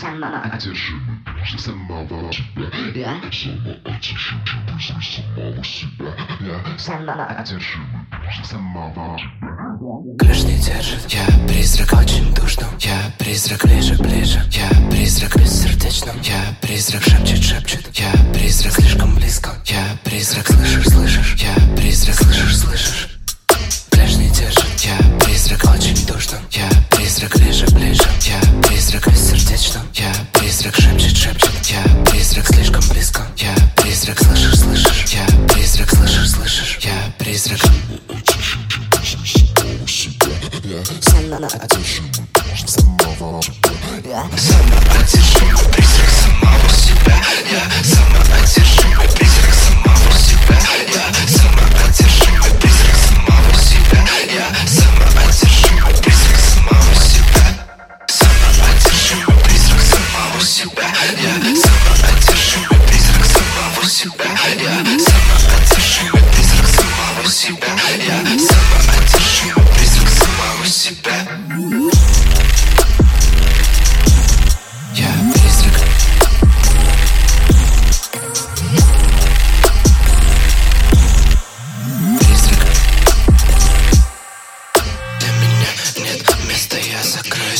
Самоодержимый 0.00 1.20
самого 1.58 2.32
себя. 2.32 2.70
Я 2.94 3.20
Самоодержимый 3.30 4.80
самого 4.80 5.62
себя. 5.62 6.14
Я 6.40 6.78
самоодержимый 6.78 8.44
самого 8.44 9.18
себя. 9.18 10.16
Ключ 10.18 10.42
не 10.44 10.58
держит, 10.58 11.06
я 11.10 11.26
призрак 11.46 11.92
очень 11.92 12.34
душно 12.34 12.66
Я 12.78 13.12
призрак 13.18 13.62
ближе, 13.64 13.94
ближе. 14.02 14.42
Я 14.52 14.70
призрак 14.90 15.36
бессердечно 15.36 16.12
Я 16.22 16.56
призрак 16.62 17.02
шепчет, 17.02 17.42
шепчет. 17.42 17.90
Я 17.92 18.10
призрак 18.32 18.72
слишком 18.72 19.14
близко. 19.14 19.50
Я 19.66 19.84
призрак 20.02 20.46
слышишь, 20.46 20.88
слышишь. 20.88 21.36
Я 21.42 21.76
призрак 21.76 22.14
слышишь, 22.14 22.56
слышишь 22.56 23.09
призрак 34.10 34.18
слышишь, 34.18 34.58
слышишь 34.58 35.12
Я 35.12 35.26
призрак 35.46 35.90
слышишь, 35.90 36.30
слышишь 36.30 36.78
Я 36.82 37.12
призрак. 37.18 37.60
Я 40.64 40.84
самоодержимый 41.00 42.10
самого 42.66 43.40
себя. 43.42 44.26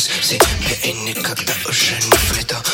нет 0.00 0.06
места, 0.06 0.06
я 0.06 0.06
закроюсь 0.06 0.08
в 0.08 0.24
себе 0.24 0.78
И 0.84 0.92
никогда 0.92 1.52
уже 1.68 1.94
не 1.94 2.34
выйду 2.34 2.69